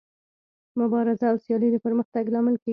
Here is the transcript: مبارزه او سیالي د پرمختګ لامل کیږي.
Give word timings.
مبارزه 0.79 1.25
او 1.31 1.37
سیالي 1.43 1.69
د 1.71 1.77
پرمختګ 1.85 2.23
لامل 2.33 2.55
کیږي. 2.63 2.69